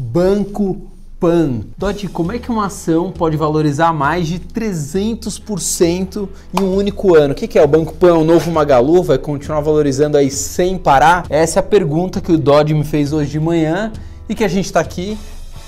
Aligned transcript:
Banco 0.00 0.80
Pan. 1.20 1.60
Dodge, 1.76 2.08
como 2.08 2.32
é 2.32 2.38
que 2.38 2.50
uma 2.50 2.66
ação 2.66 3.12
pode 3.12 3.36
valorizar 3.36 3.92
mais 3.92 4.26
de 4.26 4.40
300% 4.40 6.26
em 6.58 6.62
um 6.62 6.74
único 6.74 7.14
ano? 7.14 7.32
O 7.32 7.36
que 7.36 7.58
é 7.58 7.62
o 7.62 7.68
Banco 7.68 7.92
Pan, 7.92 8.14
o 8.14 8.24
novo 8.24 8.50
Magalu, 8.50 9.02
vai 9.02 9.18
continuar 9.18 9.60
valorizando 9.60 10.16
aí 10.16 10.30
sem 10.30 10.78
parar? 10.78 11.26
Essa 11.28 11.58
é 11.58 11.60
a 11.60 11.62
pergunta 11.62 12.18
que 12.18 12.32
o 12.32 12.38
Dodge 12.38 12.72
me 12.72 12.82
fez 12.82 13.12
hoje 13.12 13.30
de 13.30 13.38
manhã 13.38 13.92
e 14.26 14.34
que 14.34 14.42
a 14.42 14.48
gente 14.48 14.64
está 14.64 14.80
aqui 14.80 15.18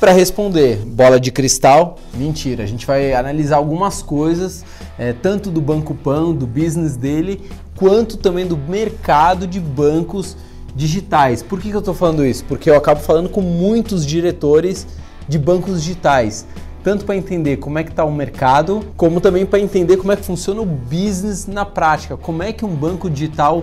para 0.00 0.12
responder. 0.12 0.78
Bola 0.78 1.20
de 1.20 1.30
cristal? 1.30 1.98
Mentira. 2.14 2.64
A 2.64 2.66
gente 2.66 2.86
vai 2.86 3.12
analisar 3.12 3.56
algumas 3.56 4.00
coisas, 4.00 4.64
é, 4.98 5.12
tanto 5.12 5.50
do 5.50 5.60
Banco 5.60 5.94
Pan, 5.94 6.32
do 6.32 6.46
business 6.46 6.96
dele, 6.96 7.42
quanto 7.76 8.16
também 8.16 8.46
do 8.46 8.56
mercado 8.56 9.46
de 9.46 9.60
bancos 9.60 10.38
digitais. 10.74 11.42
Por 11.42 11.60
que, 11.60 11.70
que 11.70 11.76
eu 11.76 11.80
estou 11.80 11.94
falando 11.94 12.24
isso? 12.24 12.44
Porque 12.44 12.70
eu 12.70 12.76
acabo 12.76 13.00
falando 13.00 13.28
com 13.28 13.40
muitos 13.40 14.06
diretores 14.06 14.86
de 15.28 15.38
bancos 15.38 15.82
digitais, 15.82 16.46
tanto 16.82 17.04
para 17.04 17.16
entender 17.16 17.58
como 17.58 17.78
é 17.78 17.84
que 17.84 17.90
está 17.90 18.04
o 18.04 18.12
mercado, 18.12 18.84
como 18.96 19.20
também 19.20 19.46
para 19.46 19.60
entender 19.60 19.96
como 19.96 20.12
é 20.12 20.16
que 20.16 20.24
funciona 20.24 20.60
o 20.60 20.66
business 20.66 21.46
na 21.46 21.64
prática, 21.64 22.16
como 22.16 22.42
é 22.42 22.52
que 22.52 22.64
um 22.64 22.74
banco 22.74 23.08
digital 23.08 23.62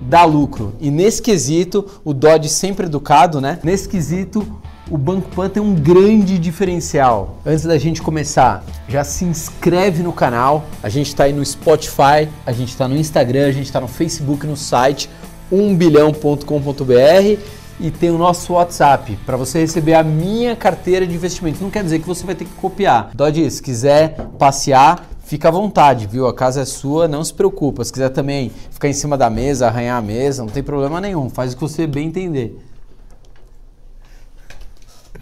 dá 0.00 0.24
lucro. 0.24 0.74
E 0.80 0.90
nesse 0.90 1.20
quesito, 1.20 1.86
o 2.04 2.14
Dodge 2.14 2.48
sempre 2.48 2.86
educado, 2.86 3.40
né? 3.40 3.58
Nesse 3.62 3.88
quesito, 3.88 4.46
o 4.90 4.98
Banco 4.98 5.28
Pan 5.30 5.48
tem 5.48 5.62
um 5.62 5.74
grande 5.74 6.38
diferencial. 6.38 7.38
Antes 7.46 7.64
da 7.64 7.78
gente 7.78 8.02
começar, 8.02 8.64
já 8.88 9.04
se 9.04 9.24
inscreve 9.24 10.02
no 10.02 10.12
canal. 10.12 10.64
A 10.82 10.88
gente 10.88 11.08
está 11.08 11.24
aí 11.24 11.32
no 11.32 11.44
Spotify, 11.44 12.28
a 12.44 12.52
gente 12.52 12.70
está 12.70 12.88
no 12.88 12.96
Instagram, 12.96 13.46
a 13.46 13.52
gente 13.52 13.66
está 13.66 13.80
no 13.80 13.86
Facebook, 13.86 14.46
no 14.46 14.56
site 14.56 15.08
1bilhão.com.br 15.52 17.40
e 17.80 17.90
tem 17.90 18.10
o 18.10 18.18
nosso 18.18 18.52
WhatsApp 18.52 19.18
para 19.24 19.36
você 19.36 19.60
receber 19.60 19.94
a 19.94 20.02
minha 20.02 20.54
carteira 20.54 21.06
de 21.06 21.14
investimento. 21.14 21.62
Não 21.62 21.70
quer 21.70 21.82
dizer 21.82 22.00
que 22.00 22.06
você 22.06 22.24
vai 22.26 22.34
ter 22.34 22.44
que 22.44 22.52
copiar. 22.52 23.10
Dodge, 23.14 23.50
se 23.50 23.62
quiser 23.62 24.16
passear, 24.38 25.08
fica 25.24 25.48
à 25.48 25.50
vontade, 25.50 26.06
viu? 26.06 26.26
A 26.26 26.34
casa 26.34 26.60
é 26.60 26.64
sua, 26.64 27.08
não 27.08 27.24
se 27.24 27.32
preocupa. 27.32 27.82
Se 27.82 27.92
quiser 27.92 28.10
também 28.10 28.52
ficar 28.70 28.88
em 28.88 28.92
cima 28.92 29.16
da 29.16 29.30
mesa, 29.30 29.66
arranhar 29.66 29.96
a 29.96 30.02
mesa, 30.02 30.42
não 30.42 30.50
tem 30.50 30.62
problema 30.62 31.00
nenhum. 31.00 31.30
Faz 31.30 31.52
o 31.52 31.56
que 31.56 31.62
você 31.62 31.86
bem 31.86 32.08
entender. 32.08 32.58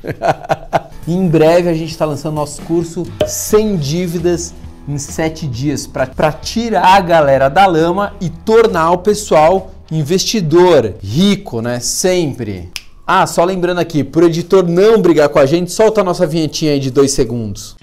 em 1.07 1.29
breve 1.29 1.69
a 1.69 1.75
gente 1.75 1.91
está 1.91 2.05
lançando 2.05 2.35
nosso 2.35 2.63
curso 2.63 3.05
sem 3.27 3.77
dívidas 3.77 4.55
em 4.89 4.97
7 4.97 5.47
dias 5.47 5.87
para 5.87 6.33
tirar 6.33 6.97
a 6.97 7.01
galera 7.01 7.49
da 7.49 7.67
lama 7.67 8.15
e 8.21 8.31
tornar 8.31 8.93
o 8.93 8.99
pessoal 8.99 9.71
investidor 9.91 10.95
rico, 11.03 11.63
né? 11.63 11.81
Sempre. 11.81 12.71
Ah, 13.07 13.27
só 13.27 13.43
lembrando 13.45 13.79
aqui, 13.79 14.05
pro 14.05 14.27
editor 14.27 14.69
não 14.69 15.01
brigar 15.01 15.31
com 15.31 15.39
a 15.39 15.47
gente, 15.47 15.73
solta 15.73 16.03
a 16.03 16.05
nossa 16.05 16.27
vinhetinha 16.27 16.73
aí 16.73 16.79
de 16.79 16.91
dois 16.91 17.13
segundos. 17.13 17.75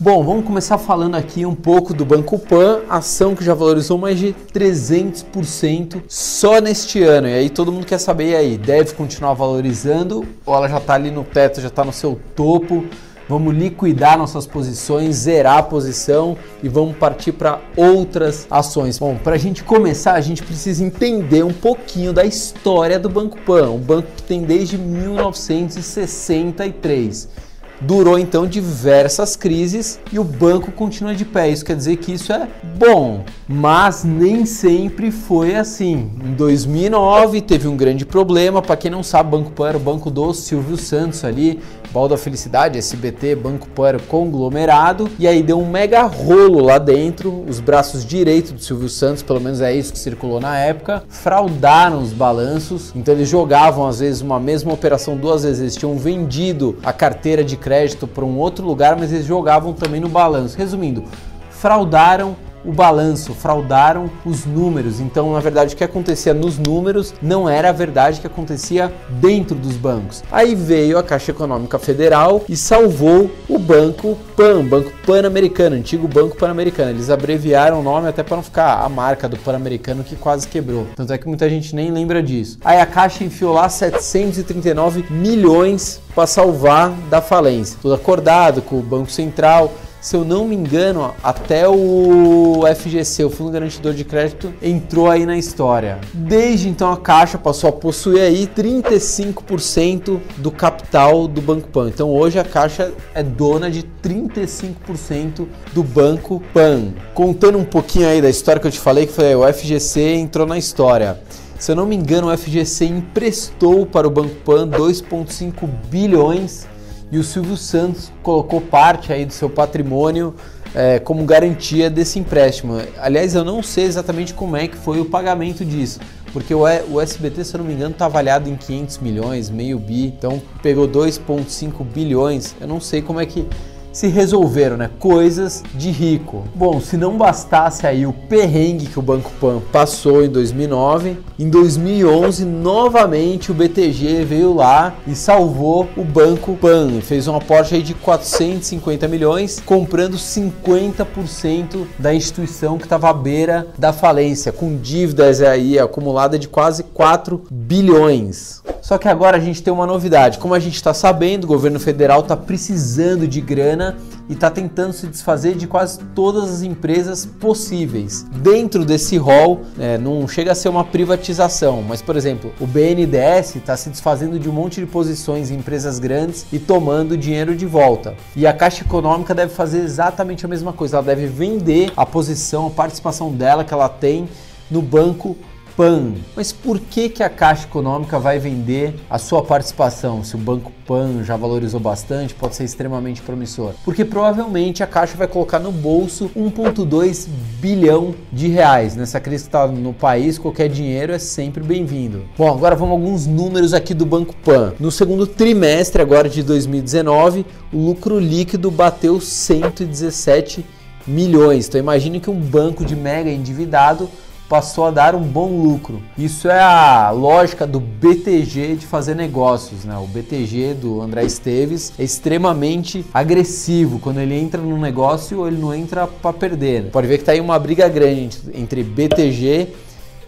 Bom, 0.00 0.22
vamos 0.22 0.44
começar 0.44 0.76
falando 0.76 1.14
aqui 1.14 1.46
um 1.46 1.54
pouco 1.54 1.94
do 1.94 2.04
Banco 2.04 2.38
Pan, 2.38 2.80
ação 2.90 3.34
que 3.34 3.44
já 3.44 3.54
valorizou 3.54 3.96
mais 3.96 4.18
de 4.18 4.34
300% 4.52 6.02
só 6.08 6.60
neste 6.60 7.02
ano. 7.02 7.28
E 7.28 7.32
aí 7.32 7.48
todo 7.48 7.72
mundo 7.72 7.86
quer 7.86 7.98
saber 7.98 8.36
aí, 8.36 8.58
deve 8.58 8.92
continuar 8.92 9.32
valorizando 9.32 10.26
ou 10.44 10.54
ela 10.54 10.68
já 10.68 10.76
está 10.76 10.94
ali 10.94 11.10
no 11.10 11.24
teto, 11.24 11.60
já 11.60 11.68
está 11.68 11.84
no 11.84 11.92
seu 11.92 12.20
topo? 12.36 12.84
Vamos 13.28 13.54
liquidar 13.54 14.18
nossas 14.18 14.46
posições, 14.46 15.16
zerar 15.16 15.58
a 15.58 15.62
posição 15.62 16.36
e 16.62 16.68
vamos 16.68 16.96
partir 16.96 17.32
para 17.32 17.60
outras 17.76 18.46
ações. 18.50 18.98
Bom, 18.98 19.16
para 19.16 19.36
a 19.36 19.38
gente 19.38 19.64
começar, 19.64 20.12
a 20.12 20.20
gente 20.20 20.42
precisa 20.42 20.84
entender 20.84 21.42
um 21.42 21.52
pouquinho 21.52 22.12
da 22.12 22.24
história 22.24 22.98
do 22.98 23.08
Banco 23.08 23.38
Pan, 23.38 23.70
um 23.70 23.78
banco 23.78 24.08
que 24.16 24.22
tem 24.22 24.42
desde 24.42 24.76
1963 24.76 27.44
durou 27.80 28.18
então 28.18 28.46
diversas 28.46 29.36
crises 29.36 29.98
e 30.12 30.18
o 30.18 30.24
banco 30.24 30.70
continua 30.72 31.14
de 31.14 31.24
pé. 31.24 31.48
Isso 31.48 31.64
quer 31.64 31.76
dizer 31.76 31.96
que 31.96 32.12
isso 32.12 32.32
é 32.32 32.48
bom, 32.78 33.24
mas 33.48 34.04
nem 34.04 34.46
sempre 34.46 35.10
foi 35.10 35.54
assim. 35.54 36.10
Em 36.24 36.34
2009 36.34 37.40
teve 37.42 37.68
um 37.68 37.76
grande 37.76 38.06
problema. 38.06 38.62
Para 38.62 38.76
quem 38.76 38.90
não 38.90 39.02
sabe, 39.02 39.28
o 39.28 39.38
Banco 39.38 39.50
Pan 39.50 39.68
era 39.68 39.76
o 39.76 39.80
banco 39.80 40.10
do 40.10 40.32
Silvio 40.32 40.76
Santos 40.76 41.24
ali, 41.24 41.60
Bal 41.94 42.08
da 42.08 42.16
Felicidade, 42.18 42.76
SBT, 42.76 43.36
Banco 43.36 43.68
Pan 43.68 43.86
era 43.86 43.98
conglomerado. 44.00 45.08
E 45.16 45.28
aí 45.28 45.44
deu 45.44 45.60
um 45.60 45.70
mega 45.70 46.02
rolo 46.02 46.60
lá 46.60 46.76
dentro. 46.76 47.44
Os 47.48 47.60
braços 47.60 48.04
direitos 48.04 48.50
do 48.50 48.60
Silvio 48.60 48.88
Santos, 48.88 49.22
pelo 49.22 49.40
menos 49.40 49.60
é 49.60 49.72
isso 49.72 49.92
que 49.92 49.98
circulou 50.00 50.40
na 50.40 50.58
época, 50.58 51.04
fraudaram 51.08 52.02
os 52.02 52.12
balanços. 52.12 52.90
Então 52.96 53.14
eles 53.14 53.28
jogavam 53.28 53.86
às 53.86 54.00
vezes 54.00 54.22
uma 54.22 54.40
mesma 54.40 54.72
operação 54.72 55.16
duas 55.16 55.44
vezes. 55.44 55.60
Eles 55.60 55.76
tinham 55.76 55.96
vendido 55.96 56.76
a 56.82 56.92
carteira 56.92 57.44
de 57.44 57.56
crédito 57.56 58.08
para 58.08 58.24
um 58.24 58.38
outro 58.38 58.66
lugar, 58.66 58.96
mas 58.96 59.12
eles 59.12 59.24
jogavam 59.24 59.72
também 59.72 60.00
no 60.00 60.08
balanço. 60.08 60.58
Resumindo, 60.58 61.04
fraudaram 61.48 62.34
o 62.64 62.72
balanço, 62.72 63.34
fraudaram 63.34 64.10
os 64.24 64.44
números. 64.44 65.00
Então, 65.00 65.32
na 65.32 65.40
verdade, 65.40 65.74
o 65.74 65.76
que 65.76 65.84
acontecia 65.84 66.32
nos 66.32 66.58
números 66.58 67.14
não 67.20 67.48
era 67.48 67.68
a 67.68 67.72
verdade 67.72 68.20
que 68.20 68.26
acontecia 68.26 68.92
dentro 69.08 69.54
dos 69.54 69.76
bancos. 69.76 70.22
Aí 70.30 70.54
veio 70.54 70.98
a 70.98 71.02
Caixa 71.02 71.30
Econômica 71.30 71.78
Federal 71.78 72.42
e 72.48 72.56
salvou 72.56 73.30
o 73.48 73.58
Banco 73.58 74.16
PAN, 74.36 74.64
Banco 74.64 74.90
Pan-Americano, 75.06 75.76
antigo 75.76 76.08
Banco 76.08 76.36
Pan-Americano. 76.36 76.90
Eles 76.90 77.10
abreviaram 77.10 77.80
o 77.80 77.82
nome 77.82 78.08
até 78.08 78.22
para 78.22 78.36
não 78.36 78.42
ficar 78.42 78.84
a 78.84 78.88
marca 78.88 79.28
do 79.28 79.36
Pan-Americano 79.36 80.02
que 80.02 80.16
quase 80.16 80.48
quebrou. 80.48 80.86
Tanto 80.96 81.12
é 81.12 81.18
que 81.18 81.28
muita 81.28 81.48
gente 81.48 81.74
nem 81.74 81.90
lembra 81.90 82.22
disso. 82.22 82.58
Aí 82.64 82.80
a 82.80 82.86
Caixa 82.86 83.24
enfiou 83.24 83.52
lá 83.52 83.68
739 83.68 85.04
milhões 85.10 86.00
para 86.14 86.26
salvar 86.26 86.90
da 87.10 87.20
falência. 87.20 87.78
Tudo 87.80 87.94
acordado 87.94 88.62
com 88.62 88.78
o 88.78 88.82
Banco 88.82 89.10
Central 89.10 89.72
se 90.04 90.14
eu 90.14 90.22
não 90.22 90.46
me 90.46 90.54
engano, 90.54 91.14
até 91.22 91.66
o 91.66 92.60
FGC, 92.76 93.24
o 93.24 93.30
Fundo 93.30 93.50
Garantidor 93.50 93.94
de 93.94 94.04
Crédito, 94.04 94.52
entrou 94.62 95.10
aí 95.10 95.24
na 95.24 95.38
história. 95.38 95.98
Desde 96.12 96.68
então 96.68 96.92
a 96.92 96.98
Caixa 96.98 97.38
passou 97.38 97.70
a 97.70 97.72
possuir 97.72 98.20
aí 98.20 98.46
35% 98.46 100.20
do 100.36 100.50
capital 100.50 101.26
do 101.26 101.40
Banco 101.40 101.68
Pan. 101.68 101.88
Então 101.88 102.10
hoje 102.10 102.38
a 102.38 102.44
Caixa 102.44 102.92
é 103.14 103.22
dona 103.22 103.70
de 103.70 103.82
35% 104.02 105.46
do 105.72 105.82
Banco 105.82 106.42
Pan. 106.52 106.92
Contando 107.14 107.56
um 107.56 107.64
pouquinho 107.64 108.06
aí 108.06 108.20
da 108.20 108.28
história 108.28 108.60
que 108.60 108.66
eu 108.66 108.72
te 108.72 108.80
falei, 108.80 109.06
que 109.06 109.12
foi 109.14 109.34
o 109.34 109.50
FGC 109.50 110.16
entrou 110.16 110.46
na 110.46 110.58
história. 110.58 111.18
Se 111.58 111.72
eu 111.72 111.76
não 111.76 111.86
me 111.86 111.96
engano, 111.96 112.30
o 112.30 112.36
FGC 112.36 112.84
emprestou 112.84 113.86
para 113.86 114.06
o 114.06 114.10
Banco 114.10 114.34
Pan 114.44 114.68
2,5 114.68 115.66
bilhões 115.88 116.66
e 117.10 117.18
o 117.18 117.24
Silvio 117.24 117.56
Santos 117.56 118.10
colocou 118.22 118.60
parte 118.60 119.12
aí 119.12 119.24
do 119.24 119.32
seu 119.32 119.48
patrimônio 119.48 120.34
é, 120.74 120.98
como 120.98 121.24
garantia 121.24 121.88
desse 121.88 122.18
empréstimo. 122.18 122.80
Aliás, 122.98 123.34
eu 123.34 123.44
não 123.44 123.62
sei 123.62 123.84
exatamente 123.84 124.34
como 124.34 124.56
é 124.56 124.66
que 124.66 124.76
foi 124.76 125.00
o 125.00 125.04
pagamento 125.04 125.64
disso, 125.64 126.00
porque 126.32 126.52
o, 126.52 126.62
o 126.90 127.00
SBT, 127.00 127.44
se 127.44 127.54
eu 127.54 127.58
não 127.58 127.66
me 127.66 127.74
engano, 127.74 127.92
está 127.92 128.06
avaliado 128.06 128.50
em 128.50 128.56
500 128.56 128.98
milhões, 128.98 129.50
meio 129.50 129.78
bi, 129.78 130.06
então 130.06 130.42
pegou 130.62 130.88
2,5 130.88 131.84
bilhões. 131.84 132.56
Eu 132.60 132.66
não 132.66 132.80
sei 132.80 133.00
como 133.00 133.20
é 133.20 133.26
que 133.26 133.46
se 133.94 134.08
resolveram, 134.08 134.76
né? 134.76 134.90
Coisas 134.98 135.62
de 135.72 135.90
rico. 135.90 136.42
Bom, 136.54 136.80
se 136.80 136.96
não 136.96 137.16
bastasse 137.16 137.86
aí 137.86 138.04
o 138.04 138.12
perrengue 138.12 138.86
que 138.86 138.98
o 138.98 139.02
Banco 139.02 139.30
Pan 139.40 139.62
passou 139.72 140.24
em 140.24 140.28
2009, 140.28 141.16
em 141.38 141.48
2011 141.48 142.44
novamente 142.44 143.52
o 143.52 143.54
BTG 143.54 144.24
veio 144.24 144.52
lá 144.52 144.94
e 145.06 145.14
salvou 145.14 145.88
o 145.96 146.04
Banco 146.04 146.56
Pan, 146.56 147.00
fez 147.00 147.28
um 147.28 147.36
aporte 147.36 147.76
aí 147.76 147.82
de 147.82 147.94
450 147.94 149.06
milhões, 149.06 149.62
comprando 149.64 150.16
50% 150.16 151.86
da 151.96 152.12
instituição 152.12 152.76
que 152.76 152.84
estava 152.84 153.10
à 153.10 153.12
beira 153.12 153.68
da 153.78 153.92
falência, 153.92 154.50
com 154.50 154.76
dívidas 154.76 155.40
aí 155.40 155.78
acumulada 155.78 156.36
de 156.36 156.48
quase 156.48 156.82
4 156.82 157.44
bilhões. 157.48 158.62
Só 158.84 158.98
que 158.98 159.08
agora 159.08 159.38
a 159.38 159.40
gente 159.40 159.62
tem 159.62 159.72
uma 159.72 159.86
novidade. 159.86 160.36
Como 160.36 160.52
a 160.52 160.58
gente 160.58 160.74
está 160.74 160.92
sabendo, 160.92 161.44
o 161.44 161.48
governo 161.48 161.80
federal 161.80 162.20
está 162.20 162.36
precisando 162.36 163.26
de 163.26 163.40
grana 163.40 163.83
e 164.28 164.32
está 164.32 164.50
tentando 164.50 164.92
se 164.92 165.06
desfazer 165.06 165.54
de 165.54 165.66
quase 165.66 165.98
todas 166.14 166.50
as 166.50 166.62
empresas 166.62 167.26
possíveis. 167.26 168.24
Dentro 168.36 168.84
desse 168.84 169.16
rol, 169.16 169.62
é, 169.78 169.98
não 169.98 170.26
chega 170.26 170.52
a 170.52 170.54
ser 170.54 170.68
uma 170.68 170.84
privatização, 170.84 171.82
mas, 171.82 172.00
por 172.00 172.16
exemplo, 172.16 172.52
o 172.60 172.66
BNDES 172.66 173.56
está 173.56 173.76
se 173.76 173.90
desfazendo 173.90 174.38
de 174.38 174.48
um 174.48 174.52
monte 174.52 174.80
de 174.80 174.86
posições 174.86 175.50
em 175.50 175.56
empresas 175.56 175.98
grandes 175.98 176.46
e 176.52 176.58
tomando 176.58 177.16
dinheiro 177.16 177.54
de 177.54 177.66
volta. 177.66 178.14
E 178.36 178.46
a 178.46 178.52
Caixa 178.52 178.84
Econômica 178.84 179.34
deve 179.34 179.52
fazer 179.52 179.80
exatamente 179.80 180.44
a 180.44 180.48
mesma 180.48 180.72
coisa. 180.72 180.96
Ela 180.96 181.06
deve 181.06 181.26
vender 181.26 181.92
a 181.96 182.06
posição, 182.06 182.66
a 182.66 182.70
participação 182.70 183.32
dela 183.32 183.64
que 183.64 183.74
ela 183.74 183.88
tem 183.88 184.28
no 184.70 184.80
banco 184.80 185.36
PAN. 185.76 186.14
Mas 186.36 186.52
por 186.52 186.78
que, 186.78 187.08
que 187.08 187.22
a 187.22 187.28
Caixa 187.28 187.64
Econômica 187.64 188.18
vai 188.18 188.38
vender 188.38 188.94
a 189.08 189.18
sua 189.18 189.42
participação? 189.42 190.22
Se 190.22 190.34
o 190.34 190.38
Banco 190.38 190.72
PAN 190.86 191.22
já 191.24 191.36
valorizou 191.36 191.80
bastante, 191.80 192.34
pode 192.34 192.56
ser 192.56 192.64
extremamente 192.64 193.22
promissor. 193.22 193.74
Porque 193.84 194.04
provavelmente 194.04 194.82
a 194.82 194.86
Caixa 194.86 195.16
vai 195.16 195.26
colocar 195.26 195.58
no 195.58 195.72
bolso 195.72 196.30
1,2 196.36 197.28
bilhão 197.60 198.14
de 198.32 198.48
reais. 198.48 198.96
Nessa 198.96 199.20
crise 199.20 199.44
que 199.44 199.48
está 199.48 199.66
no 199.66 199.92
país, 199.92 200.38
qualquer 200.38 200.68
dinheiro 200.68 201.12
é 201.12 201.18
sempre 201.18 201.62
bem-vindo. 201.62 202.24
Bom, 202.36 202.50
agora 202.50 202.74
vamos 202.74 202.92
alguns 202.92 203.26
números 203.26 203.72
aqui 203.72 203.94
do 203.94 204.06
Banco 204.06 204.34
PAN. 204.44 204.74
No 204.78 204.90
segundo 204.90 205.26
trimestre 205.26 206.00
agora 206.00 206.28
de 206.28 206.42
2019, 206.42 207.44
o 207.72 207.78
lucro 207.78 208.18
líquido 208.18 208.70
bateu 208.70 209.20
117 209.20 210.64
milhões. 211.06 211.68
Então 211.68 211.78
imagine 211.78 212.20
que 212.20 212.30
um 212.30 212.38
banco 212.38 212.84
de 212.84 212.96
mega 212.96 213.30
endividado 213.30 214.08
passou 214.54 214.84
a 214.84 214.92
dar 214.92 215.16
um 215.16 215.20
bom 215.20 215.60
lucro. 215.60 216.00
Isso 216.16 216.48
é 216.48 216.60
a 216.60 217.10
lógica 217.10 217.66
do 217.66 217.80
BTG 217.80 218.76
de 218.76 218.86
fazer 218.86 219.16
negócios, 219.16 219.84
né? 219.84 219.98
O 219.98 220.06
BTG 220.06 220.74
do 220.74 221.00
André 221.00 221.24
Esteves 221.24 221.92
é 221.98 222.04
extremamente 222.04 223.04
agressivo 223.12 223.98
quando 223.98 224.20
ele 224.20 224.38
entra 224.38 224.62
no 224.62 224.78
negócio, 224.78 225.44
ele 225.44 225.56
não 225.56 225.74
entra 225.74 226.06
para 226.06 226.32
perder. 226.32 226.84
Né? 226.84 226.90
Pode 226.92 227.08
ver 227.08 227.18
que 227.18 227.24
tá 227.24 227.32
aí 227.32 227.40
uma 227.40 227.58
briga 227.58 227.88
grande 227.88 228.38
entre 228.54 228.84
BTG 228.84 229.70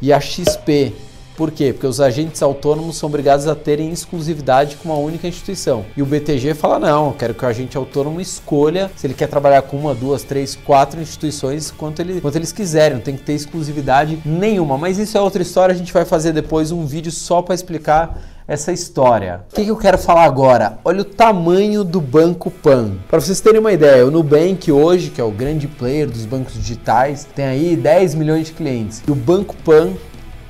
e 0.03 0.13
a 0.13 0.21
XP. 0.21 0.93
Por 1.37 1.51
quê? 1.51 1.73
Porque 1.73 1.87
os 1.87 2.01
agentes 2.01 2.43
autônomos 2.43 2.97
são 2.97 3.09
obrigados 3.09 3.47
a 3.47 3.55
terem 3.55 3.93
exclusividade 3.93 4.77
com 4.77 4.89
uma 4.89 4.99
única 4.99 5.29
instituição. 5.29 5.85
E 5.97 6.03
o 6.03 6.07
BTG 6.07 6.55
fala: 6.55 6.79
não, 6.79 7.09
eu 7.09 7.13
quero 7.13 7.35
que 7.35 7.45
o 7.45 7.49
agente 7.49 7.77
autônomo 7.77 8.21
escolha 8.21 8.91
se 8.97 9.07
ele 9.07 9.15
quer 9.15 9.29
trabalhar 9.29 9.63
com 9.63 9.77
uma, 9.77 9.95
duas, 9.95 10.23
três, 10.23 10.57
quatro 10.57 11.01
instituições 11.01 11.71
quanto, 11.71 12.01
ele, 12.01 12.21
quanto 12.21 12.37
eles 12.37 12.53
quiserem. 12.53 12.97
Não 12.97 13.05
tem 13.05 13.17
que 13.17 13.23
ter 13.23 13.35
exclusividade 13.35 14.19
nenhuma. 14.25 14.79
Mas 14.79 14.99
isso 14.99 15.19
é 15.19 15.21
outra 15.21 15.43
história, 15.43 15.75
a 15.75 15.79
gente 15.79 15.93
vai 15.93 16.05
fazer 16.05 16.33
depois 16.33 16.73
um 16.73 16.87
vídeo 16.87 17.13
só 17.13 17.43
para 17.43 17.55
explicar 17.55 18.19
essa 18.49 18.73
história. 18.73 19.41
O 19.51 19.57
que, 19.57 19.65
que, 19.65 19.71
eu 19.71 19.77
quero 19.77 19.99
falar 19.99 20.25
agora? 20.25 20.79
Olha 20.85 21.01
o 21.01 21.05
tamanho 21.05 21.83
do 21.83 22.01
Banco 22.01 22.51
Pan. 22.51 22.93
Para 23.09 23.21
vocês 23.21 23.41
terem 23.41 23.61
uma 23.61 23.73
ideia, 23.73 24.07
o 24.07 24.11
Nubank 24.11 24.71
hoje, 24.71 25.11
que 25.11 25.21
é 25.21 25.25
o 25.25 25.33
grande 25.33 25.67
player 25.67 26.09
dos 26.09 26.25
bancos 26.25 26.55
digitais, 26.55 27.27
tem 27.35 27.45
aí 27.45 27.77
10 27.77 28.15
milhões 28.15 28.47
de 28.47 28.53
clientes. 28.53 29.03
E 29.07 29.11
o 29.11 29.17
Banco 29.17 29.57
Pan 29.65 29.91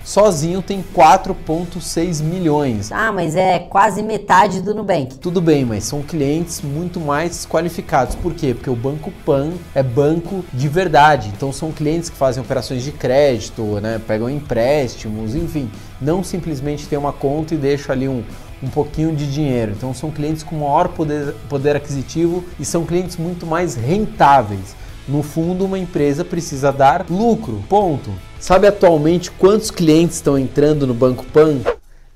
sozinho 0.07 0.63
tem 0.63 0.85
4,6 0.95 2.23
milhões. 2.23 2.93
Ah, 2.93 3.11
mas 3.11 3.35
é 3.35 3.59
quase 3.59 4.05
metade 4.05 4.63
do 4.63 4.73
Nubank. 4.73 5.19
Tudo 5.19 5.41
bem, 5.41 5.65
mas 5.65 5.83
são 5.83 6.01
clientes 6.01 6.63
muito 6.63 7.01
mais 7.01 7.45
qualificados. 7.45 8.15
Por 8.15 8.33
quê? 8.33 8.55
Porque 8.55 8.71
o 8.71 8.77
Banco 8.77 9.13
Pan 9.25 9.51
é 9.75 9.83
banco 9.83 10.45
de 10.53 10.69
verdade. 10.69 11.33
Então 11.37 11.53
são 11.53 11.73
clientes 11.73 12.09
que 12.09 12.17
fazem 12.17 12.41
operações 12.41 12.85
de 12.85 12.93
crédito, 12.93 13.81
né? 13.81 14.01
pegam 14.07 14.31
empréstimos, 14.31 15.35
enfim. 15.35 15.69
Não 16.01 16.23
simplesmente 16.23 16.87
tem 16.87 16.97
uma 16.97 17.13
conta 17.13 17.55
e 17.55 17.59
deixam 17.59 17.93
ali 17.93 18.09
um, 18.09 18.23
um 18.63 18.69
pouquinho 18.69 19.15
de 19.15 19.31
dinheiro. 19.31 19.73
Então 19.77 19.93
são 19.93 20.13
clientes 20.13 20.45
com 20.45 20.55
maior 20.55 20.87
poder, 20.87 21.35
poder 21.49 21.75
aquisitivo 21.75 22.45
e 22.61 22.65
são 22.65 22.87
clientes 22.87 23.17
muito 23.17 23.45
mais 23.45 23.75
rentáveis. 23.75 24.77
No 25.09 25.23
fundo, 25.23 25.65
uma 25.65 25.79
empresa 25.79 26.25
precisa 26.25 26.73
dar 26.73 27.07
lucro. 27.09 27.63
Ponto. 27.69 28.11
Sabe 28.41 28.67
atualmente 28.67 29.31
quantos 29.31 29.71
clientes 29.71 30.17
estão 30.17 30.39
entrando 30.39 30.87
no 30.87 30.95
Banco 30.95 31.25
Pan? 31.25 31.61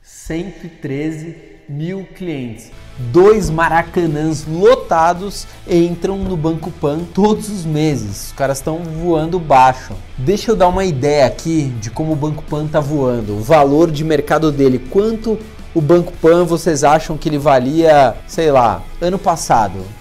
113 0.03 1.37
mil 1.69 2.05
clientes. 2.17 2.71
Dois 2.99 3.49
maracanãs 3.49 4.45
lotados 4.47 5.47
entram 5.69 6.19
no 6.19 6.37
Banco 6.37 6.71
Pan 6.71 7.01
todos 7.15 7.49
os 7.49 7.65
meses. 7.65 8.27
Os 8.27 8.33
caras 8.33 8.59
estão 8.59 8.79
voando 8.79 9.39
baixo. 9.39 9.95
Deixa 10.19 10.51
eu 10.51 10.57
dar 10.57 10.69
uma 10.69 10.85
ideia 10.85 11.27
aqui 11.27 11.73
de 11.81 11.91
como 11.91 12.13
o 12.13 12.17
Banco 12.17 12.43
Pan 12.43 12.67
está 12.67 12.81
voando, 12.81 13.37
o 13.37 13.41
valor 13.41 13.91
de 13.91 14.05
mercado 14.05 14.53
dele, 14.53 14.79
quanto 14.91 15.39
o 15.75 15.81
Banco 15.81 16.13
Pan 16.21 16.45
vocês 16.45 16.85
acham 16.85 17.17
que 17.17 17.29
ele 17.29 17.39
valia, 17.39 18.17
sei 18.27 18.51
lá, 18.51 18.83
ano 19.01 19.19
passado? 19.19 20.00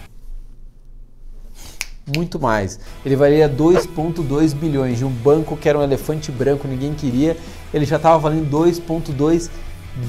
Muito 2.15 2.39
mais. 2.39 2.79
Ele 3.05 3.15
valia 3.15 3.49
2,2 3.49 4.53
bilhões 4.53 4.97
de 4.97 5.05
um 5.05 5.09
banco 5.09 5.55
que 5.55 5.67
era 5.69 5.77
um 5.77 5.83
elefante 5.83 6.31
branco, 6.31 6.67
ninguém 6.67 6.93
queria. 6.93 7.37
Ele 7.73 7.85
já 7.85 7.97
estava 7.97 8.17
valendo 8.17 8.49
2,2 8.49 9.49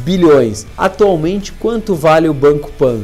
bilhões. 0.05 0.67
Atualmente, 0.77 1.53
quanto 1.53 1.95
vale 1.95 2.29
o 2.29 2.35
Banco 2.35 2.71
Pan? 2.73 3.03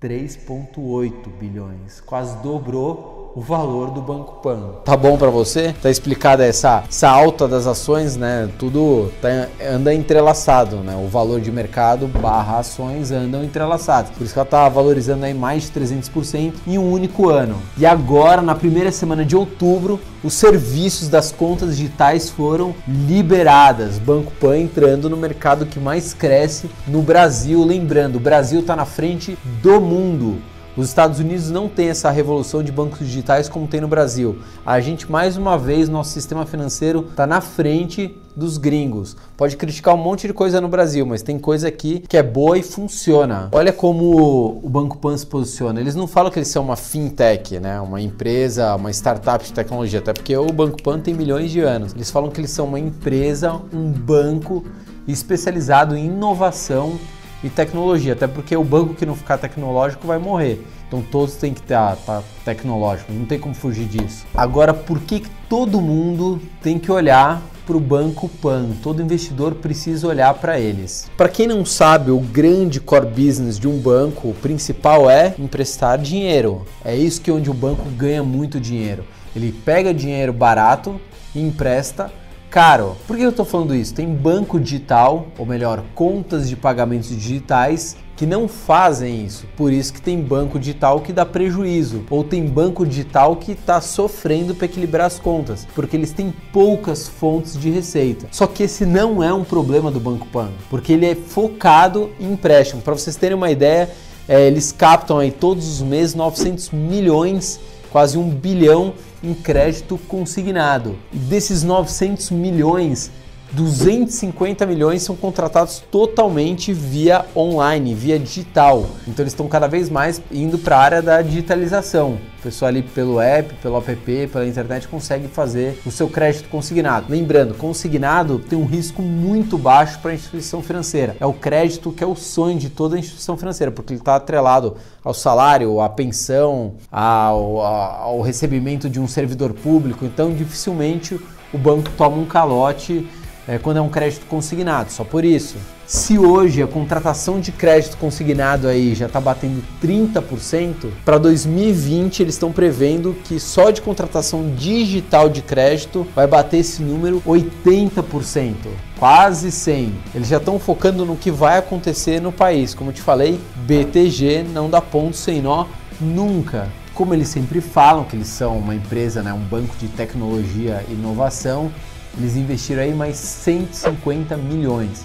3,8 0.00 1.12
bilhões. 1.38 2.00
Quase 2.00 2.36
dobrou 2.42 3.19
o 3.34 3.40
valor 3.40 3.90
do 3.90 4.00
Banco 4.00 4.40
Pan. 4.42 4.70
Tá 4.84 4.96
bom 4.96 5.16
para 5.16 5.30
você? 5.30 5.74
Tá 5.80 5.90
explicada 5.90 6.44
essa, 6.44 6.82
essa 6.88 7.08
alta 7.08 7.46
das 7.46 7.66
ações, 7.66 8.16
né? 8.16 8.48
Tudo 8.58 9.10
tá, 9.20 9.48
anda 9.70 9.94
entrelaçado, 9.94 10.76
né? 10.76 10.96
O 10.96 11.08
valor 11.08 11.40
de 11.40 11.50
mercado 11.50 12.08
barra 12.08 12.58
ações 12.58 13.10
andam 13.12 13.44
entrelaçados. 13.44 14.10
Por 14.10 14.24
isso 14.24 14.32
que 14.32 14.38
ela 14.38 14.46
tá 14.46 14.68
valorizando 14.68 15.24
aí 15.24 15.34
mais 15.34 15.64
de 15.64 15.80
300% 15.80 16.54
em 16.66 16.78
um 16.78 16.90
único 16.90 17.28
ano. 17.28 17.56
E 17.78 17.86
agora, 17.86 18.42
na 18.42 18.54
primeira 18.54 18.90
semana 18.90 19.24
de 19.24 19.36
outubro, 19.36 20.00
os 20.22 20.34
serviços 20.34 21.08
das 21.08 21.30
contas 21.32 21.76
digitais 21.76 22.28
foram 22.28 22.74
liberadas. 22.86 23.98
Banco 23.98 24.32
Pan 24.40 24.58
entrando 24.58 25.08
no 25.08 25.16
mercado 25.16 25.66
que 25.66 25.78
mais 25.78 26.12
cresce 26.12 26.70
no 26.86 27.00
Brasil. 27.00 27.64
Lembrando, 27.64 28.16
o 28.16 28.20
Brasil 28.20 28.60
está 28.60 28.74
na 28.74 28.84
frente 28.84 29.38
do 29.62 29.80
mundo. 29.80 30.50
Os 30.80 30.88
Estados 30.88 31.20
Unidos 31.20 31.50
não 31.50 31.68
têm 31.68 31.90
essa 31.90 32.10
revolução 32.10 32.62
de 32.62 32.72
bancos 32.72 33.00
digitais 33.00 33.50
como 33.50 33.68
tem 33.68 33.82
no 33.82 33.86
Brasil. 33.86 34.38
A 34.64 34.80
gente, 34.80 35.12
mais 35.12 35.36
uma 35.36 35.58
vez, 35.58 35.90
nosso 35.90 36.10
sistema 36.10 36.46
financeiro 36.46 37.06
está 37.10 37.26
na 37.26 37.42
frente 37.42 38.16
dos 38.34 38.56
gringos. 38.56 39.14
Pode 39.36 39.58
criticar 39.58 39.94
um 39.94 39.98
monte 39.98 40.26
de 40.26 40.32
coisa 40.32 40.58
no 40.58 40.68
Brasil, 40.68 41.04
mas 41.04 41.20
tem 41.20 41.38
coisa 41.38 41.68
aqui 41.68 42.02
que 42.08 42.16
é 42.16 42.22
boa 42.22 42.56
e 42.56 42.62
funciona. 42.62 43.50
Olha 43.52 43.74
como 43.74 44.56
o 44.64 44.70
Banco 44.70 44.96
Pan 44.96 45.14
se 45.18 45.26
posiciona. 45.26 45.78
Eles 45.78 45.94
não 45.94 46.06
falam 46.06 46.30
que 46.30 46.38
eles 46.38 46.48
são 46.48 46.64
uma 46.64 46.76
fintech, 46.76 47.60
né? 47.60 47.78
uma 47.78 48.00
empresa, 48.00 48.74
uma 48.74 48.90
startup 48.90 49.44
de 49.44 49.52
tecnologia, 49.52 49.98
até 49.98 50.14
porque 50.14 50.34
o 50.34 50.50
Banco 50.50 50.82
Pan 50.82 50.98
tem 50.98 51.12
milhões 51.12 51.50
de 51.50 51.60
anos. 51.60 51.92
Eles 51.92 52.10
falam 52.10 52.30
que 52.30 52.40
eles 52.40 52.52
são 52.52 52.64
uma 52.64 52.80
empresa, 52.80 53.60
um 53.70 53.92
banco 53.92 54.64
especializado 55.06 55.94
em 55.94 56.06
inovação 56.06 56.98
e 57.42 57.48
tecnologia, 57.48 58.12
até 58.12 58.26
porque 58.26 58.56
o 58.56 58.64
banco 58.64 58.94
que 58.94 59.06
não 59.06 59.14
ficar 59.14 59.38
tecnológico 59.38 60.06
vai 60.06 60.18
morrer. 60.18 60.64
Então 60.86 61.02
todos 61.02 61.36
têm 61.36 61.54
que 61.54 61.60
estar 61.60 61.96
tá, 61.96 62.22
tecnológico, 62.44 63.12
não 63.12 63.24
tem 63.24 63.38
como 63.38 63.54
fugir 63.54 63.86
disso. 63.86 64.26
Agora, 64.34 64.74
por 64.74 65.00
que, 65.00 65.20
que 65.20 65.30
todo 65.48 65.80
mundo 65.80 66.40
tem 66.62 66.78
que 66.78 66.90
olhar 66.90 67.40
para 67.64 67.76
o 67.76 67.80
banco 67.80 68.28
Pan? 68.28 68.70
Todo 68.82 69.00
investidor 69.00 69.54
precisa 69.54 70.08
olhar 70.08 70.34
para 70.34 70.58
eles. 70.58 71.08
Para 71.16 71.28
quem 71.28 71.46
não 71.46 71.64
sabe, 71.64 72.10
o 72.10 72.18
grande 72.18 72.80
core 72.80 73.06
business 73.06 73.58
de 73.58 73.68
um 73.68 73.78
banco, 73.78 74.28
o 74.28 74.34
principal 74.34 75.08
é 75.08 75.34
emprestar 75.38 75.96
dinheiro. 75.96 76.66
É 76.84 76.96
isso 76.96 77.20
que 77.20 77.30
é 77.30 77.32
onde 77.32 77.50
o 77.50 77.54
banco 77.54 77.88
ganha 77.90 78.22
muito 78.22 78.58
dinheiro. 78.58 79.04
Ele 79.34 79.52
pega 79.52 79.94
dinheiro 79.94 80.32
barato 80.32 81.00
e 81.34 81.40
empresta 81.40 82.10
caro. 82.50 82.96
Por 83.06 83.16
que 83.16 83.22
eu 83.22 83.30
estou 83.30 83.44
falando 83.44 83.74
isso? 83.74 83.94
Tem 83.94 84.12
banco 84.12 84.58
digital, 84.58 85.28
ou 85.38 85.46
melhor, 85.46 85.84
contas 85.94 86.48
de 86.48 86.56
pagamentos 86.56 87.08
digitais 87.08 87.96
que 88.16 88.26
não 88.26 88.48
fazem 88.48 89.24
isso. 89.24 89.46
Por 89.56 89.72
isso 89.72 89.94
que 89.94 90.02
tem 90.02 90.20
banco 90.20 90.58
digital 90.58 91.00
que 91.00 91.12
dá 91.12 91.24
prejuízo, 91.24 92.04
ou 92.10 92.22
tem 92.22 92.44
banco 92.44 92.84
digital 92.84 93.36
que 93.36 93.52
está 93.52 93.80
sofrendo 93.80 94.54
para 94.54 94.66
equilibrar 94.66 95.06
as 95.06 95.18
contas, 95.18 95.66
porque 95.74 95.96
eles 95.96 96.12
têm 96.12 96.34
poucas 96.52 97.08
fontes 97.08 97.58
de 97.58 97.70
receita. 97.70 98.26
Só 98.30 98.46
que 98.46 98.64
esse 98.64 98.84
não 98.84 99.22
é 99.22 99.32
um 99.32 99.44
problema 99.44 99.90
do 99.90 100.00
Banco 100.00 100.26
Pan, 100.26 100.50
porque 100.68 100.92
ele 100.92 101.06
é 101.06 101.14
focado 101.14 102.10
em 102.20 102.32
empréstimo. 102.32 102.82
Para 102.82 102.92
vocês 102.92 103.16
terem 103.16 103.36
uma 103.36 103.50
ideia, 103.50 103.88
é, 104.28 104.46
eles 104.46 104.70
captam 104.70 105.18
aí 105.18 105.30
todos 105.30 105.66
os 105.66 105.80
meses 105.80 106.14
900 106.14 106.70
milhões, 106.72 107.58
quase 107.90 108.16
um 108.16 108.28
bilhão 108.30 108.94
em 109.22 109.34
crédito 109.34 109.98
consignado. 110.08 110.96
Desses 111.12 111.62
900 111.62 112.30
milhões, 112.30 113.10
250 113.52 114.64
milhões 114.64 115.02
são 115.02 115.16
contratados 115.16 115.82
totalmente 115.90 116.72
via 116.72 117.24
online, 117.34 117.94
via 117.94 118.18
digital. 118.18 118.86
Então 119.08 119.22
eles 119.22 119.32
estão 119.32 119.48
cada 119.48 119.66
vez 119.66 119.90
mais 119.90 120.22
indo 120.30 120.58
para 120.58 120.76
a 120.76 120.80
área 120.80 121.02
da 121.02 121.20
digitalização. 121.20 122.18
O 122.38 122.42
pessoal 122.42 122.68
ali 122.68 122.82
pelo 122.82 123.20
app, 123.20 123.52
pelo 123.56 123.76
app, 123.76 124.26
pela 124.28 124.46
internet 124.46 124.88
consegue 124.88 125.28
fazer 125.28 125.78
o 125.84 125.90
seu 125.90 126.08
crédito 126.08 126.48
consignado. 126.48 127.06
Lembrando, 127.08 127.54
consignado 127.54 128.38
tem 128.38 128.58
um 128.58 128.64
risco 128.64 129.02
muito 129.02 129.58
baixo 129.58 129.98
para 129.98 130.12
a 130.12 130.14
instituição 130.14 130.62
financeira. 130.62 131.16
É 131.20 131.26
o 131.26 131.34
crédito 131.34 131.92
que 131.92 132.02
é 132.02 132.06
o 132.06 132.14
sonho 132.14 132.58
de 132.58 132.70
toda 132.70 132.98
instituição 132.98 133.36
financeira, 133.36 133.70
porque 133.70 133.92
ele 133.92 134.00
está 134.00 134.16
atrelado 134.16 134.76
ao 135.04 135.12
salário, 135.12 135.80
à 135.80 135.88
pensão, 135.88 136.76
ao, 136.90 137.60
ao 137.60 138.20
recebimento 138.22 138.88
de 138.88 139.00
um 139.00 139.08
servidor 139.08 139.52
público. 139.52 140.04
Então 140.04 140.32
dificilmente 140.32 141.20
o 141.52 141.58
banco 141.58 141.90
toma 141.96 142.16
um 142.16 142.24
calote 142.24 143.06
é, 143.50 143.58
quando 143.58 143.78
é 143.78 143.80
um 143.80 143.88
crédito 143.88 144.26
consignado, 144.26 144.92
só 144.92 145.02
por 145.02 145.24
isso. 145.24 145.56
Se 145.84 146.16
hoje 146.16 146.62
a 146.62 146.68
contratação 146.68 147.40
de 147.40 147.50
crédito 147.50 147.96
consignado 147.96 148.68
aí 148.68 148.94
já 148.94 149.06
está 149.06 149.20
batendo 149.20 149.60
30%, 149.82 150.88
para 151.04 151.18
2020 151.18 152.22
eles 152.22 152.34
estão 152.36 152.52
prevendo 152.52 153.12
que 153.24 153.40
só 153.40 153.72
de 153.72 153.82
contratação 153.82 154.54
digital 154.54 155.28
de 155.28 155.42
crédito 155.42 156.06
vai 156.14 156.28
bater 156.28 156.58
esse 156.58 156.80
número 156.80 157.20
80%, 157.26 158.54
quase 158.96 159.50
100. 159.50 159.94
Eles 160.14 160.28
já 160.28 160.36
estão 160.36 160.56
focando 160.60 161.04
no 161.04 161.16
que 161.16 161.32
vai 161.32 161.58
acontecer 161.58 162.20
no 162.20 162.30
país. 162.30 162.72
Como 162.72 162.90
eu 162.90 162.94
te 162.94 163.02
falei, 163.02 163.40
BTG 163.66 164.44
não 164.44 164.70
dá 164.70 164.80
ponto 164.80 165.16
sem 165.16 165.42
nó 165.42 165.66
nunca. 166.00 166.68
Como 166.94 167.12
eles 167.14 167.26
sempre 167.26 167.60
falam 167.60 168.04
que 168.04 168.14
eles 168.14 168.28
são 168.28 168.58
uma 168.58 168.76
empresa, 168.76 169.24
né, 169.24 169.32
um 169.32 169.40
banco 169.40 169.74
de 169.76 169.88
tecnologia 169.88 170.84
e 170.88 170.92
inovação, 170.92 171.72
eles 172.16 172.36
investiram 172.36 172.82
aí 172.82 172.94
mais 172.94 173.16
150 173.16 174.36
milhões. 174.36 175.04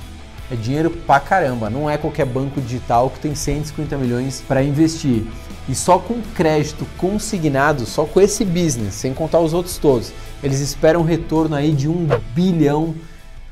É 0.51 0.55
dinheiro 0.55 0.91
pra 0.91 1.19
caramba, 1.19 1.69
não 1.69 1.89
é 1.89 1.97
qualquer 1.97 2.25
banco 2.25 2.61
digital 2.61 3.09
que 3.09 3.19
tem 3.19 3.33
150 3.33 3.97
milhões 3.97 4.43
para 4.47 4.63
investir. 4.63 5.25
E 5.67 5.73
só 5.73 5.97
com 5.97 6.21
crédito 6.35 6.85
consignado, 6.97 7.85
só 7.85 8.05
com 8.05 8.21
esse 8.21 8.45
business, 8.45 8.93
sem 8.93 9.13
contar 9.13 9.39
os 9.39 9.53
outros 9.53 9.77
todos, 9.77 10.13
eles 10.43 10.59
esperam 10.59 11.01
um 11.01 11.03
retorno 11.03 11.55
aí 11.55 11.71
de 11.71 11.89
um 11.89 12.07
bilhão 12.35 12.93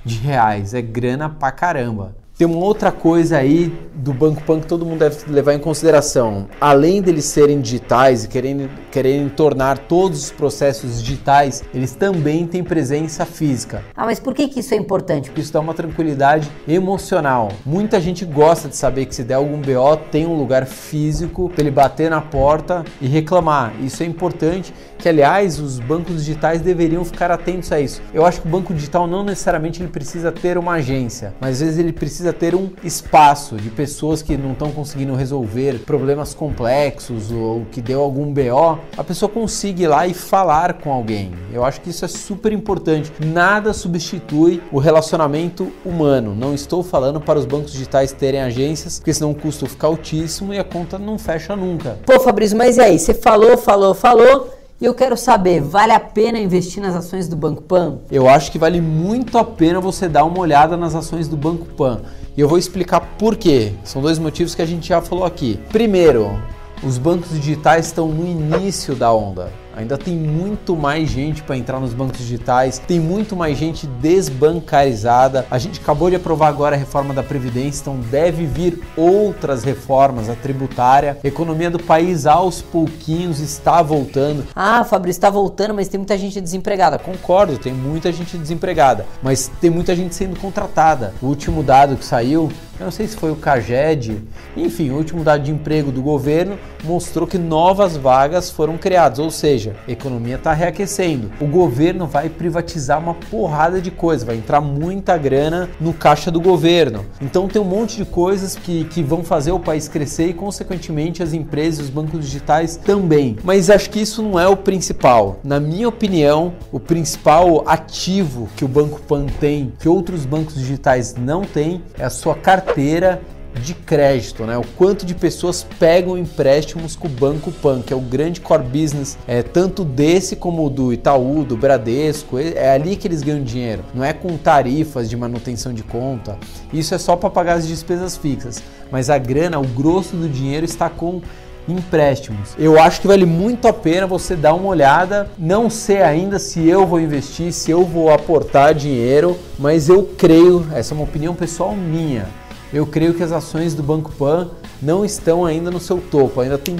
de 0.06 0.18
reais. 0.18 0.76
É 0.76 0.82
grana 0.82 1.28
pra 1.30 1.52
caramba. 1.52 2.23
Tem 2.36 2.48
uma 2.48 2.58
outra 2.58 2.92
coisa 2.92 3.38
aí 3.38 3.72
do 3.94 4.12
Banco 4.12 4.42
Pan 4.44 4.60
que 4.60 4.66
todo 4.66 4.84
mundo 4.84 5.00
deve 5.00 5.32
levar 5.32 5.54
em 5.54 5.60
consideração. 5.60 6.48
Além 6.60 7.00
deles 7.00 7.25
serem 7.25 7.62
digitais 7.62 8.25
e 8.25 8.28
querendo, 8.28 8.70
querendo 8.92 9.30
tornar 9.30 9.78
todos 9.78 10.24
os 10.24 10.32
processos 10.32 11.02
digitais, 11.02 11.63
eles 11.72 11.94
também 11.94 12.48
têm 12.48 12.63
presença 12.63 13.24
física. 13.24 13.84
Ah, 13.96 14.06
mas 14.06 14.20
por 14.20 14.34
que, 14.34 14.48
que 14.48 14.62
isso 14.62 14.74
é 14.74 14.78
importante? 14.78 15.30
Porque 15.30 15.42
isso 15.42 15.54
dá 15.54 15.60
uma 15.60 15.75
tranquilidade 15.75 16.52
emocional. 16.68 17.50
Muita 17.63 18.02
gente 18.02 18.25
gosta 18.25 18.68
de 18.68 18.75
saber 18.75 19.06
que 19.06 19.13
se 19.13 19.24
der 19.24 19.36
algum 19.36 19.62
BO, 19.62 19.96
tem 20.12 20.25
um 20.25 20.36
lugar 20.36 20.66
físico 20.66 21.50
para 21.50 21.62
ele 21.62 21.72
bater 21.72 22.10
na 22.10 22.20
porta 22.20 22.84
e 23.00 23.08
reclamar. 23.08 23.74
Isso 23.80 24.02
é 24.02 24.08
importante, 24.08 24.74
que 24.98 25.08
aliás 25.08 25.60
os 25.60 25.80
bancos 25.80 26.25
digitais 26.25 26.62
deveriam 26.62 27.06
ficar 27.06 27.30
atentos 27.30 27.72
a 27.72 27.80
isso. 27.80 28.02
Eu 28.12 28.25
acho 28.25 28.42
que 28.42 28.48
o 28.48 28.50
banco 28.52 28.74
digital 28.74 29.06
não 29.06 29.24
necessariamente 29.24 29.82
ele 29.82 29.90
precisa 29.90 30.32
ter 30.32 30.58
uma 30.58 30.74
agência, 30.74 31.34
mas 31.40 31.54
às 31.54 31.60
vezes 31.62 31.78
ele 31.78 31.94
precisa 31.94 32.33
ter 32.34 32.56
um 32.56 32.70
espaço 32.84 33.56
de 33.56 33.70
pessoas 33.70 34.22
que 34.22 34.36
não 34.36 34.54
estão 34.54 34.72
conseguindo 34.72 35.16
resolver 35.16 35.80
problemas 35.80 36.34
complexos 36.34 37.32
ou 37.32 37.66
que 37.72 37.82
deu 37.82 38.02
algum 38.02 38.34
BO, 38.34 38.80
a 38.98 39.04
pessoa 39.04 39.30
consiga 39.30 39.84
ir 39.84 39.88
lá 39.88 40.08
e 40.08 40.13
falar 40.13 40.74
com 40.74 40.92
alguém. 40.92 41.32
Eu 41.52 41.63
acho 41.63 41.82
que 41.82 41.90
isso 41.90 42.04
é 42.04 42.08
super 42.08 42.52
importante. 42.52 43.12
Nada 43.24 43.74
substitui 43.74 44.62
o 44.72 44.80
relacionamento 44.80 45.72
humano. 45.86 46.36
Não 46.36 46.54
estou 46.54 46.84
falando 46.84 47.22
para 47.22 47.40
os 47.40 47.46
bancos 47.46 47.72
digitais 47.72 48.12
terem 48.12 48.42
agências, 48.42 49.00
porque 49.00 49.13
senão 49.13 49.32
o 49.32 49.36
custo 49.36 49.68
fica 49.68 49.88
altíssimo 49.88 50.54
e 50.54 50.60
a 50.60 50.63
conta 50.63 50.98
não 50.98 51.18
fecha 51.18 51.56
nunca. 51.56 51.98
Pô, 52.06 52.20
Fabrício, 52.20 52.58
mas 52.58 52.78
e 52.78 52.82
aí? 52.82 53.00
Você 53.00 53.13
falou, 53.13 53.58
falou, 53.58 53.94
falou. 53.94 54.62
E 54.84 54.86
eu 54.86 54.94
quero 54.94 55.16
saber, 55.16 55.62
vale 55.62 55.94
a 55.94 56.00
pena 56.02 56.38
investir 56.38 56.84
nas 56.84 56.94
ações 56.94 57.30
do 57.30 57.38
Banco 57.38 57.62
Pan? 57.62 58.00
Eu 58.12 58.28
acho 58.28 58.52
que 58.52 58.60
vale 58.60 58.82
muito 58.82 59.38
a 59.38 59.44
pena 59.46 59.80
você 59.80 60.10
dar 60.10 60.25
uma 60.25 60.38
olhada 60.40 60.75
nas 60.75 60.94
ações 60.94 61.30
do 61.30 61.38
Banco 61.38 61.68
Pan. 61.68 62.02
E 62.36 62.42
eu 62.42 62.50
vou 62.50 62.58
explicar 62.58 63.00
por 63.18 63.38
quê. 63.38 63.72
São 63.86 64.02
dois 64.02 64.20
motivos 64.20 64.54
que 64.54 64.62
a 64.62 64.66
gente 64.66 64.90
já 64.90 65.02
falou 65.02 65.24
aqui. 65.24 65.58
Primeiro, 65.72 66.38
os 66.84 66.98
bancos 66.98 67.30
digitais 67.30 67.86
estão 67.86 68.10
no 68.10 68.28
início 68.28 68.94
da 68.94 69.13
onda. 69.13 69.54
Ainda 69.75 69.98
tem 69.98 70.15
muito 70.15 70.75
mais 70.75 71.10
gente 71.10 71.42
para 71.42 71.58
entrar 71.58 71.80
nos 71.80 71.94
bancos 71.94 72.20
digitais, 72.20 72.77
tem 72.80 73.00
muito 73.00 73.36
mais 73.36 73.58
gente 73.58 73.88
desbancarizada. 73.88 75.46
A 75.50 75.58
gente 75.58 75.80
acabou 75.80 76.10
de 76.10 76.15
aprovar 76.15 76.48
agora 76.48 76.75
a 76.75 76.80
reforma 76.80 77.13
da 77.13 77.24
Previdência, 77.24 77.82
então 77.82 77.98
deve 77.98 78.46
vir 78.46 78.82
outras 78.96 79.63
reformas, 79.63 80.30
a 80.30 80.36
tributária. 80.36 81.18
A 81.24 81.27
economia 81.27 81.72
do 81.72 81.82
país 81.82 82.25
aos 82.25 82.62
pouquinhos 82.62 83.39
está 83.39 83.82
voltando. 83.82 84.46
Ah, 84.56 84.84
Fabrício, 84.84 85.18
está 85.18 85.30
voltando, 85.30 85.74
mas 85.74 85.88
tem 85.88 85.98
muita 85.98 86.18
gente 86.18 86.39
desempregada. 86.39 87.00
Concordo, 87.00 87.58
tem 87.58 87.74
muita 87.74 88.12
gente 88.12 88.38
desempregada, 88.38 89.06
mas 89.22 89.51
tem 89.60 89.70
muita 89.70 89.96
gente 89.96 90.13
sendo 90.13 90.39
contratada. 90.39 91.13
O 91.22 91.27
último 91.27 91.63
dado 91.63 91.96
que 91.96 92.06
saiu 92.06 92.51
eu 92.80 92.86
não 92.86 92.92
sei 92.92 93.08
se 93.08 93.15
foi 93.15 93.32
o 93.32 93.36
CAGED, 93.36 94.20
enfim, 94.58 94.89
o 94.89 94.98
último 94.98 95.24
dado 95.24 95.44
de 95.44 95.51
emprego 95.51 95.92
do 95.92 96.01
governo 96.01 96.58
mostrou 96.84 97.27
que 97.27 97.38
novas 97.38 97.96
vagas 97.96 98.50
foram 98.50 98.77
criadas, 98.77 99.20
ou 99.20 99.30
seja, 99.30 99.62
a 99.70 99.91
economia 99.91 100.36
está 100.36 100.53
reaquecendo. 100.53 101.32
O 101.39 101.46
governo 101.46 102.08
vai 102.08 102.29
privatizar 102.29 103.00
uma 103.00 103.13
porrada 103.13 103.79
de 103.82 103.91
coisas, 103.91 104.25
vai 104.25 104.36
entrar 104.36 104.62
muita 104.62 105.17
grana 105.17 105.70
no 105.79 105.93
caixa 105.93 106.32
do 106.32 106.41
governo. 106.41 107.05
Então 107.22 107.48
tem 107.48 107.62
um 107.62 107.65
monte 107.65 107.98
de 107.98 108.05
coisas 108.05 108.55
que, 108.55 108.86
que 108.86 109.03
vão 109.03 109.24
fazer 109.24 109.51
o 109.51 109.60
país 109.60 109.88
crescer 109.88 110.27
e, 110.27 110.34
consequentemente, 110.34 111.22
as 111.22 111.34
empresas 111.34 111.84
os 111.84 111.89
bancos 111.89 112.25
digitais 112.25 112.77
também. 112.77 113.38
Mas 113.43 113.70
acho 113.70 113.89
que 113.89 114.01
isso 114.01 114.24
não 114.24 114.39
é 114.39 114.48
o 114.48 114.55
principal. 114.55 115.39
Na 115.43 115.60
minha 115.60 115.88
opinião, 115.88 116.53
o 116.72 116.79
principal 116.79 117.63
ativo 117.67 118.50
que 118.55 118.65
o 118.65 118.67
Banco 118.67 119.01
Pan 119.01 119.25
tem, 119.39 119.74
que 119.79 119.89
outros 119.89 120.25
bancos 120.25 120.55
digitais 120.55 121.15
não 121.15 121.41
têm, 121.41 121.84
é 121.98 122.05
a 122.05 122.10
sua 122.10 122.36
carteira 122.36 123.22
de 123.62 123.74
crédito, 123.74 124.44
né? 124.46 124.58
O 124.58 124.64
quanto 124.76 125.06
de 125.06 125.14
pessoas 125.14 125.66
pegam 125.80 126.18
empréstimos 126.18 126.96
com 126.96 127.08
o 127.08 127.12
Banco 127.12 127.52
Pan, 127.52 127.82
que 127.82 127.94
é 127.94 127.96
o 127.96 128.02
grande 128.02 128.42
core 128.42 128.64
business, 128.64 129.18
é 129.28 129.42
tanto 129.42 129.84
desse 129.84 130.36
como 130.36 130.70
do 130.70 130.92
Itaú, 130.92 131.44
do 131.44 131.56
Bradesco, 131.56 132.38
é, 132.40 132.72
ali 132.74 132.96
que 132.96 133.08
eles 133.08 133.22
ganham 133.22 133.44
dinheiro. 133.44 133.84
Não 133.94 134.04
é 134.04 134.14
com 134.14 134.38
tarifas 134.38 135.10
de 135.10 135.18
manutenção 135.18 135.74
de 135.74 135.84
conta. 135.84 136.38
Isso 136.72 136.94
é 136.96 136.98
só 136.98 137.16
para 137.16 137.30
pagar 137.30 137.54
as 137.54 137.68
despesas 137.68 138.18
fixas, 138.18 138.62
mas 138.92 139.10
a 139.10 139.18
grana, 139.18 139.60
o 139.60 139.68
grosso 139.68 140.16
do 140.16 140.28
dinheiro 140.28 140.66
está 140.66 140.90
com 140.90 141.22
empréstimos. 141.68 142.56
Eu 142.58 142.78
acho 142.78 143.00
que 143.00 143.08
vale 143.08 143.26
muito 143.26 143.68
a 143.68 143.74
pena 143.74 144.06
você 144.06 144.36
dar 144.36 144.54
uma 144.54 144.68
olhada. 144.68 145.30
Não 145.38 145.70
sei 145.70 146.02
ainda 146.02 146.38
se 146.38 146.68
eu 146.68 146.86
vou 146.86 147.00
investir, 147.00 147.54
se 147.54 147.72
eu 147.72 147.86
vou 147.86 148.12
aportar 148.12 148.74
dinheiro, 148.74 149.38
mas 149.58 149.88
eu 149.88 150.04
creio, 150.18 150.68
essa 150.74 150.94
é 150.94 150.96
uma 150.96 151.06
opinião 151.06 151.34
pessoal 151.34 151.74
minha 151.74 152.28
eu 152.74 152.88
creio 152.88 153.13
que 153.13 153.22
as 153.22 153.32
ações 153.32 153.75
do 153.75 153.84
Banco 153.84 154.12
Pan 154.12 154.50
não 154.82 155.06
estão 155.06 155.46
ainda 155.46 155.70
no 155.70 155.80
seu 155.80 156.00
topo, 156.00 156.42
ainda 156.42 156.58
tem 156.58 156.75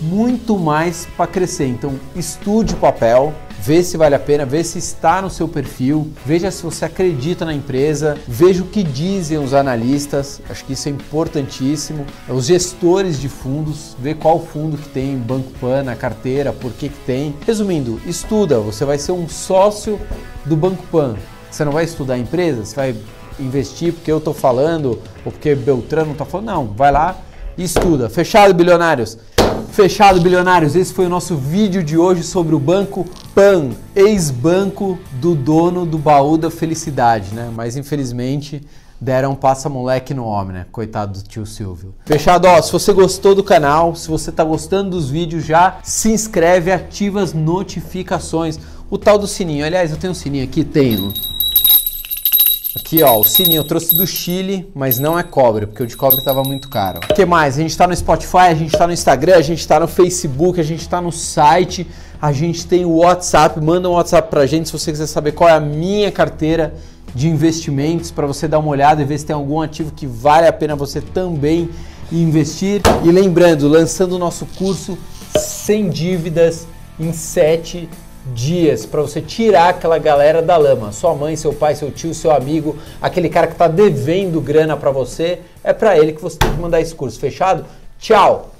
muito 0.00 0.58
mais 0.58 1.08
para 1.16 1.26
crescer. 1.26 1.66
Então, 1.66 1.94
estude 2.14 2.74
o 2.74 2.76
papel, 2.76 3.32
vê 3.58 3.82
se 3.82 3.96
vale 3.96 4.14
a 4.14 4.18
pena, 4.18 4.44
vê 4.44 4.62
se 4.62 4.78
está 4.78 5.22
no 5.22 5.30
seu 5.30 5.48
perfil, 5.48 6.12
veja 6.24 6.50
se 6.50 6.62
você 6.62 6.84
acredita 6.84 7.46
na 7.46 7.54
empresa, 7.54 8.18
veja 8.28 8.62
o 8.62 8.66
que 8.66 8.82
dizem 8.82 9.38
os 9.38 9.54
analistas, 9.54 10.42
acho 10.50 10.64
que 10.66 10.74
isso 10.74 10.88
é 10.88 10.92
importantíssimo. 10.92 12.04
Os 12.28 12.44
gestores 12.44 13.18
de 13.18 13.30
fundos, 13.30 13.96
vê 13.98 14.14
qual 14.14 14.44
fundo 14.44 14.76
que 14.76 14.88
tem 14.90 15.16
Banco 15.16 15.50
Pan 15.58 15.82
na 15.82 15.96
carteira, 15.96 16.52
por 16.52 16.72
que 16.72 16.90
que 16.90 17.00
tem. 17.06 17.34
Resumindo, 17.46 17.98
estuda, 18.06 18.60
você 18.60 18.84
vai 18.84 18.98
ser 18.98 19.12
um 19.12 19.26
sócio 19.26 19.98
do 20.44 20.54
Banco 20.56 20.82
Pan. 20.92 21.16
Você 21.50 21.64
não 21.64 21.72
vai 21.72 21.84
estudar 21.84 22.14
a 22.14 22.18
empresa, 22.18 22.66
você 22.66 22.76
vai 22.76 22.94
investir 23.38 23.92
porque 23.92 24.10
eu 24.10 24.18
estou 24.18 24.34
falando 24.34 25.00
ou 25.24 25.32
porque 25.32 25.54
Beltrano 25.54 26.12
está 26.12 26.24
falando. 26.24 26.46
Não, 26.46 26.66
vai 26.66 26.92
lá 26.92 27.16
e 27.56 27.64
estuda. 27.64 28.08
Fechado, 28.08 28.54
bilionários? 28.54 29.18
Fechado, 29.70 30.20
bilionários. 30.20 30.74
Esse 30.74 30.92
foi 30.92 31.06
o 31.06 31.08
nosso 31.08 31.36
vídeo 31.36 31.82
de 31.82 31.98
hoje 31.98 32.22
sobre 32.22 32.54
o 32.54 32.58
Banco 32.58 33.06
Pan, 33.34 33.70
ex-banco 33.94 34.98
do 35.20 35.34
dono 35.34 35.84
do 35.84 35.98
baú 35.98 36.38
da 36.38 36.50
felicidade, 36.50 37.34
né? 37.34 37.50
Mas 37.54 37.76
infelizmente 37.76 38.62
deram 39.00 39.34
passa-moleque 39.34 40.14
no 40.14 40.24
homem, 40.24 40.54
né? 40.54 40.66
Coitado 40.72 41.18
do 41.18 41.28
tio 41.28 41.44
Silvio. 41.44 41.94
Fechado, 42.06 42.46
ó, 42.46 42.60
se 42.62 42.72
você 42.72 42.92
gostou 42.92 43.34
do 43.34 43.44
canal, 43.44 43.94
se 43.94 44.08
você 44.08 44.32
tá 44.32 44.42
gostando 44.42 44.90
dos 44.90 45.10
vídeos, 45.10 45.44
já 45.44 45.78
se 45.82 46.10
inscreve, 46.10 46.72
ativa 46.72 47.20
as 47.20 47.32
notificações. 47.32 48.58
O 48.88 48.96
tal 48.96 49.18
do 49.18 49.26
sininho, 49.26 49.66
aliás, 49.66 49.90
eu 49.90 49.96
tenho 49.96 50.12
um 50.12 50.14
sininho 50.14 50.44
aqui, 50.44 50.64
tenho. 50.64 51.12
Aqui, 52.78 53.02
ó, 53.02 53.18
o 53.18 53.24
sininho 53.24 53.60
eu 53.60 53.64
trouxe 53.64 53.96
do 53.96 54.06
Chile, 54.06 54.70
mas 54.74 54.98
não 54.98 55.18
é 55.18 55.22
cobre, 55.22 55.66
porque 55.66 55.82
o 55.82 55.86
de 55.86 55.96
cobre 55.96 56.18
estava 56.18 56.42
muito 56.42 56.68
caro. 56.68 57.00
O 57.10 57.14
que 57.14 57.24
mais? 57.24 57.56
A 57.56 57.62
gente 57.62 57.70
está 57.70 57.86
no 57.86 57.96
Spotify, 57.96 58.48
a 58.50 58.54
gente 58.54 58.74
está 58.74 58.86
no 58.86 58.92
Instagram, 58.92 59.36
a 59.36 59.40
gente 59.40 59.60
está 59.60 59.80
no 59.80 59.88
Facebook, 59.88 60.60
a 60.60 60.62
gente 60.62 60.82
está 60.82 61.00
no 61.00 61.10
site, 61.10 61.86
a 62.20 62.32
gente 62.32 62.66
tem 62.66 62.84
o 62.84 62.96
WhatsApp. 62.98 63.58
Manda 63.62 63.88
um 63.88 63.92
WhatsApp 63.92 64.28
pra 64.28 64.44
gente 64.44 64.66
se 64.66 64.74
você 64.74 64.92
quiser 64.92 65.06
saber 65.06 65.32
qual 65.32 65.48
é 65.48 65.54
a 65.54 65.60
minha 65.60 66.12
carteira 66.12 66.74
de 67.14 67.26
investimentos, 67.26 68.10
para 68.10 68.26
você 68.26 68.46
dar 68.46 68.58
uma 68.58 68.68
olhada 68.68 69.00
e 69.00 69.06
ver 69.06 69.18
se 69.18 69.24
tem 69.24 69.34
algum 69.34 69.62
ativo 69.62 69.90
que 69.90 70.06
vale 70.06 70.46
a 70.46 70.52
pena 70.52 70.76
você 70.76 71.00
também 71.00 71.70
investir. 72.12 72.82
E 73.02 73.10
lembrando, 73.10 73.68
lançando 73.68 74.16
o 74.16 74.18
nosso 74.18 74.44
curso 74.44 74.98
sem 75.34 75.88
dívidas 75.88 76.66
em 77.00 77.10
7 77.10 77.88
dias 78.34 78.84
para 78.84 79.02
você 79.02 79.20
tirar 79.20 79.70
aquela 79.70 79.98
galera 79.98 80.42
da 80.42 80.56
lama. 80.56 80.92
Sua 80.92 81.14
mãe, 81.14 81.36
seu 81.36 81.52
pai, 81.52 81.74
seu 81.74 81.90
tio, 81.90 82.14
seu 82.14 82.30
amigo, 82.30 82.76
aquele 83.00 83.28
cara 83.28 83.46
que 83.46 83.52
está 83.52 83.68
devendo 83.68 84.40
grana 84.40 84.76
para 84.76 84.90
você, 84.90 85.40
é 85.62 85.72
para 85.72 85.98
ele 85.98 86.12
que 86.12 86.22
você 86.22 86.38
tem 86.38 86.50
que 86.50 86.60
mandar 86.60 86.80
esse 86.80 86.94
curso. 86.94 87.18
Fechado? 87.18 87.64
Tchau! 87.98 88.55